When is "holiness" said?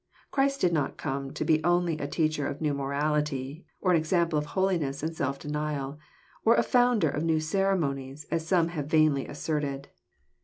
4.57-5.03